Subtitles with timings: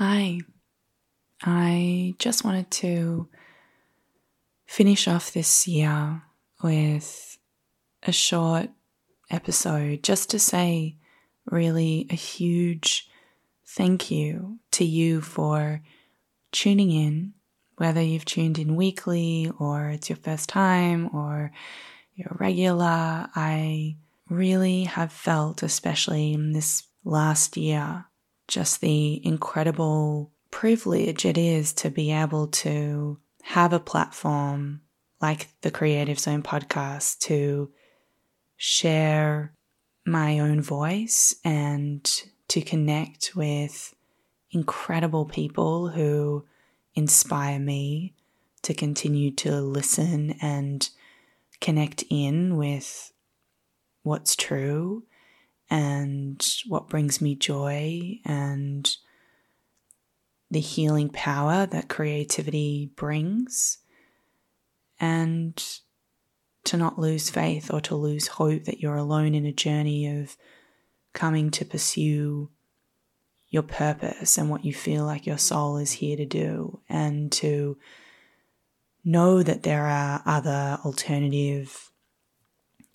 [0.00, 0.38] Hi.
[1.42, 3.28] I just wanted to
[4.64, 6.22] finish off this year
[6.62, 7.36] with
[8.04, 8.70] a short
[9.28, 10.98] episode just to say
[11.46, 13.10] really a huge
[13.66, 15.82] thank you to you for
[16.52, 17.32] tuning in,
[17.78, 21.50] whether you've tuned in weekly or it's your first time or
[22.14, 23.28] you're regular.
[23.34, 23.96] I
[24.30, 28.04] really have felt, especially in this last year,
[28.48, 34.80] just the incredible privilege it is to be able to have a platform
[35.20, 37.70] like the Creative Zone podcast to
[38.56, 39.52] share
[40.06, 43.94] my own voice and to connect with
[44.50, 46.46] incredible people who
[46.94, 48.14] inspire me
[48.62, 50.88] to continue to listen and
[51.60, 53.12] connect in with
[54.02, 55.04] what's true
[55.70, 58.96] and what brings me joy and
[60.50, 63.78] the healing power that creativity brings,
[64.98, 65.62] and
[66.64, 70.36] to not lose faith or to lose hope that you're alone in a journey of
[71.12, 72.50] coming to pursue
[73.48, 77.76] your purpose and what you feel like your soul is here to do, and to
[79.04, 81.90] know that there are other alternative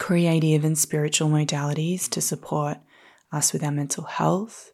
[0.00, 2.78] creative and spiritual modalities to support
[3.30, 4.72] us with our mental health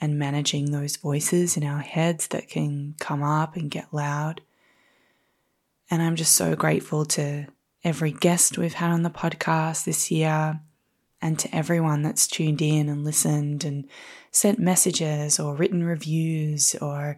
[0.00, 4.40] and managing those voices in our heads that can come up and get loud.
[5.90, 7.48] And I'm just so grateful to
[7.82, 10.60] every guest we've had on the podcast this year
[11.20, 13.88] and to everyone that's tuned in and listened and
[14.30, 17.16] sent messages or written reviews or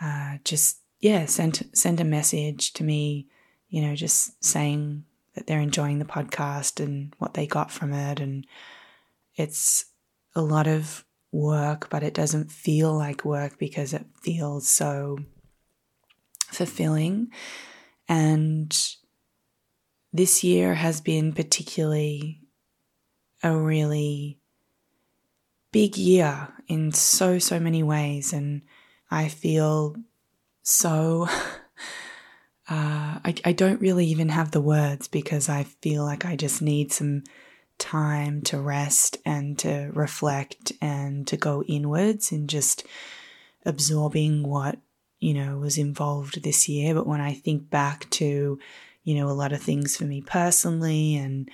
[0.00, 3.26] uh, just, yeah, sent, send a message to me,
[3.70, 8.20] you know, just saying that they're enjoying the podcast and what they got from it.
[8.20, 8.46] And
[9.36, 9.86] it's
[10.34, 15.18] a lot of work, but it doesn't feel like work because it feels so
[16.46, 17.30] fulfilling.
[18.08, 18.76] And
[20.12, 22.40] this year has been particularly
[23.42, 24.38] a really
[25.72, 28.32] big year in so, so many ways.
[28.32, 28.62] And
[29.10, 29.96] I feel
[30.62, 31.28] so.
[32.70, 36.62] Uh, I, I don't really even have the words because I feel like I just
[36.62, 37.24] need some
[37.78, 42.86] time to rest and to reflect and to go inwards and just
[43.66, 44.78] absorbing what,
[45.18, 46.94] you know, was involved this year.
[46.94, 48.60] But when I think back to,
[49.02, 51.50] you know, a lot of things for me personally and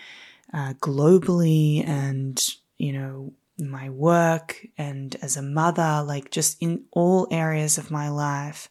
[0.52, 2.44] uh, globally and,
[2.76, 8.10] you know, my work and as a mother, like just in all areas of my
[8.10, 8.68] life,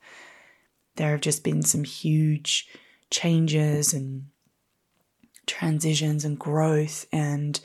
[0.96, 2.68] there have just been some huge
[3.10, 4.28] changes and
[5.46, 7.06] transitions and growth.
[7.12, 7.60] And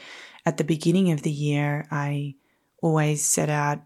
[0.47, 2.35] at the beginning of the year, I
[2.83, 3.83] always set out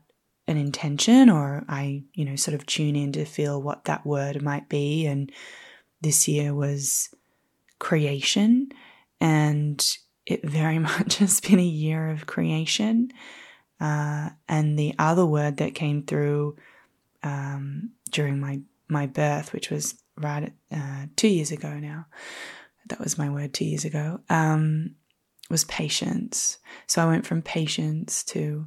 [0.47, 4.43] an intention or I, you know, sort of tune in to feel what that word
[4.43, 5.07] might be.
[5.07, 5.33] And
[6.01, 7.15] this year was
[7.79, 8.69] creation.
[9.21, 9.85] And
[10.27, 13.11] it very much has been a year of creation.
[13.81, 16.57] Uh, and the other word that came through
[17.23, 22.07] um, during my, my birth, which was right uh, two years ago now,
[22.89, 24.95] that was my word two years ago, um,
[25.51, 26.59] was patience.
[26.87, 28.67] So I went from patience to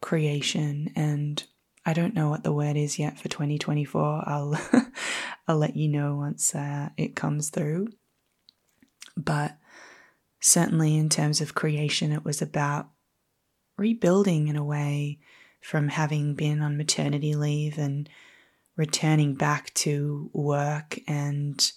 [0.00, 1.42] creation and
[1.84, 4.24] I don't know what the word is yet for 2024.
[4.26, 4.58] I'll
[5.48, 7.88] I'll let you know once uh, it comes through.
[9.16, 9.56] But
[10.40, 12.90] certainly in terms of creation it was about
[13.78, 15.18] rebuilding in a way
[15.60, 18.08] from having been on maternity leave and
[18.76, 21.72] returning back to work and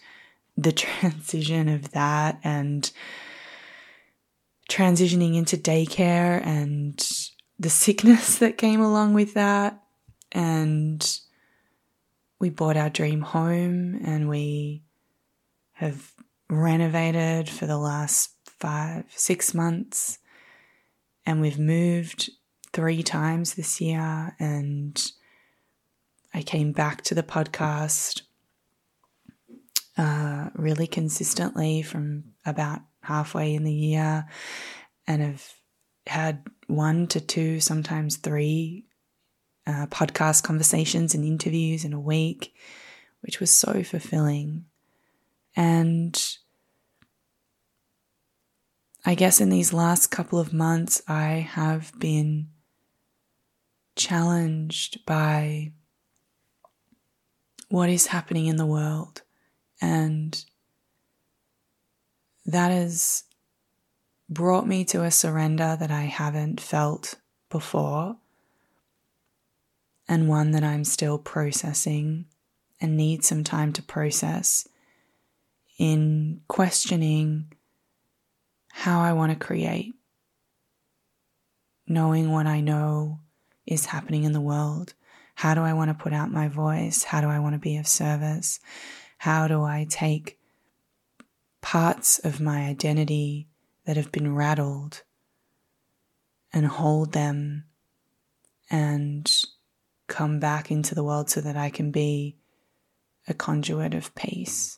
[0.57, 2.91] the transition of that and
[4.69, 7.09] transitioning into daycare and
[7.57, 9.81] the sickness that came along with that.
[10.31, 11.19] And
[12.39, 14.83] we bought our dream home and we
[15.73, 16.13] have
[16.49, 20.19] renovated for the last five, six months.
[21.25, 22.29] And we've moved
[22.71, 24.35] three times this year.
[24.39, 25.01] And
[26.33, 28.21] I came back to the podcast
[29.97, 34.25] uh, really consistently from about halfway in the year
[35.07, 35.53] and have
[36.07, 38.85] had one to two, sometimes three
[39.67, 42.53] uh, podcast conversations and interviews in a week,
[43.21, 44.65] which was so fulfilling.
[45.55, 46.37] And
[49.05, 52.49] I guess in these last couple of months, I have been
[53.95, 55.73] challenged by
[57.69, 59.21] what is happening in the world
[59.81, 60.43] and
[62.45, 63.23] that has
[64.29, 67.15] brought me to a surrender that I haven't felt
[67.49, 68.17] before.
[70.09, 72.25] and one that I'm still processing
[72.81, 74.67] and need some time to process
[75.77, 77.53] in questioning
[78.71, 79.93] how I want to create,
[81.87, 83.19] knowing what I know
[83.67, 84.95] is happening in the world.
[85.39, 87.05] How do I want to put out my voice?
[87.05, 88.59] How do I want to be of service?
[89.19, 90.37] How do I take
[91.61, 93.47] parts of my identity
[93.85, 95.03] that have been rattled
[96.51, 97.63] and hold them
[98.69, 99.31] and
[100.07, 102.35] come back into the world so that I can be
[103.25, 104.77] a conduit of peace.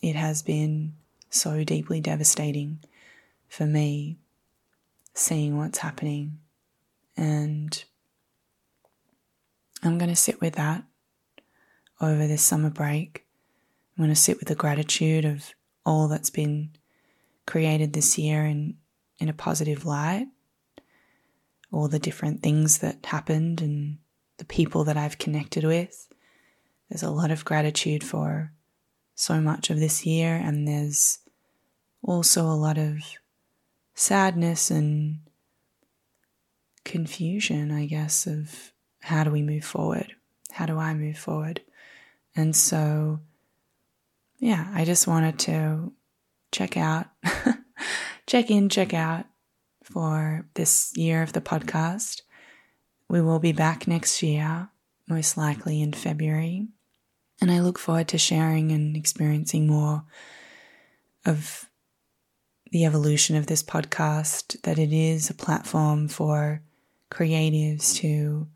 [0.00, 0.94] It has been
[1.28, 2.78] so deeply devastating
[3.48, 4.16] for me
[5.12, 6.38] seeing what's happening.
[7.18, 7.84] And
[9.82, 10.84] I'm going to sit with that
[12.00, 13.24] over this summer break.
[13.96, 15.52] I'm going to sit with the gratitude of
[15.84, 16.70] all that's been
[17.46, 18.76] created this year in,
[19.18, 20.26] in a positive light,
[21.72, 23.98] all the different things that happened and
[24.38, 26.08] the people that I've connected with.
[26.88, 28.52] There's a lot of gratitude for
[29.14, 31.18] so much of this year, and there's
[32.02, 32.98] also a lot of
[33.94, 35.18] sadness and
[36.84, 40.14] confusion, I guess, of how do we move forward?
[40.52, 41.60] How do I move forward?
[42.34, 43.20] And so,
[44.38, 45.92] yeah, I just wanted to
[46.52, 47.06] check out,
[48.26, 49.26] check in, check out
[49.82, 52.22] for this year of the podcast.
[53.08, 54.68] We will be back next year,
[55.08, 56.68] most likely in February.
[57.40, 60.04] And I look forward to sharing and experiencing more
[61.24, 61.68] of
[62.70, 66.62] the evolution of this podcast, that it is a platform for
[67.10, 68.46] creatives to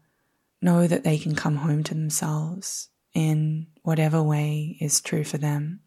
[0.63, 5.81] know that they can come home to themselves in whatever way is true for them.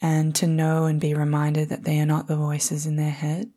[0.00, 3.50] And to know and be reminded that they are not the voices in their head,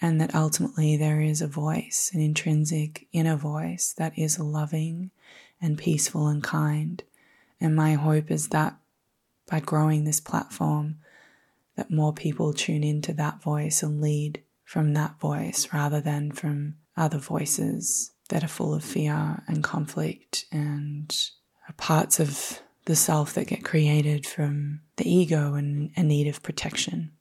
[0.00, 5.10] and that ultimately there is a voice, an intrinsic inner voice that is loving
[5.60, 7.02] and peaceful and kind.
[7.60, 8.78] And my hope is that
[9.46, 10.96] by growing this platform,
[11.76, 16.76] that more people tune into that voice and lead from that voice rather than from
[16.96, 21.30] other voices that are full of fear and conflict and
[21.76, 27.12] parts of the self that get created from the ego and a need of protection.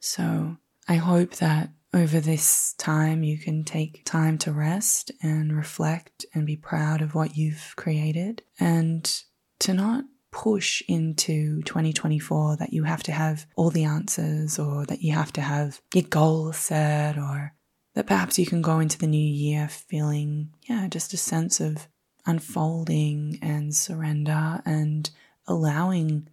[0.00, 0.56] So
[0.86, 6.46] I hope that over this time you can take time to rest and reflect and
[6.46, 9.22] be proud of what you've created and
[9.60, 15.00] to not push into 2024 that you have to have all the answers or that
[15.02, 17.54] you have to have your goals set or
[17.98, 21.88] that perhaps you can go into the new year feeling, yeah, just a sense of
[22.26, 25.10] unfolding and surrender and
[25.48, 26.28] allowing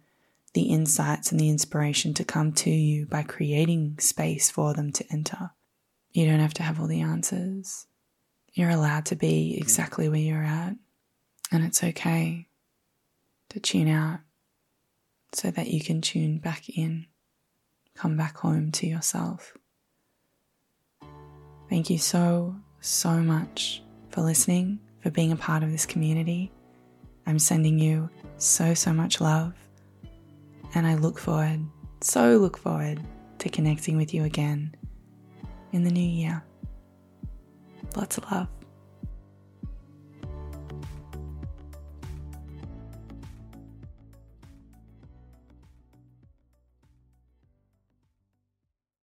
[0.54, 5.04] the insights and the inspiration to come to you by creating space for them to
[5.10, 5.50] enter.
[6.12, 7.88] You don't have to have all the answers.
[8.52, 10.76] You're allowed to be exactly where you're at,
[11.50, 12.46] and it's okay
[13.48, 14.20] to tune out
[15.32, 17.06] so that you can tune back in,
[17.96, 19.56] come back home to yourself.
[21.68, 26.52] Thank you so, so much for listening, for being a part of this community.
[27.26, 28.08] I'm sending you
[28.38, 29.52] so, so much love,
[30.74, 31.60] and I look forward,
[32.00, 33.00] so look forward
[33.38, 34.74] to connecting with you again
[35.72, 36.44] in the new year.
[37.96, 38.48] Lots of love.